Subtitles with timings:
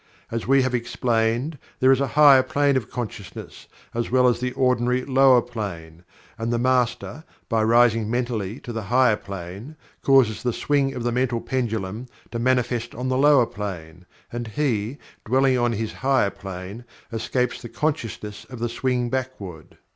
[0.31, 4.51] As we have explained, there is a Higher Plane of Consciousness, as well as the
[4.53, 6.03] ordinary Lower Plane,
[6.39, 11.11] and the Master by rising mentally to the Higher Plane causes the swing of the
[11.11, 16.83] mental pendulum to manifest on the Lower Plane, and he, dwelling on his Higher Plane,
[17.13, 19.77] escapes the consciousness of the swing backward.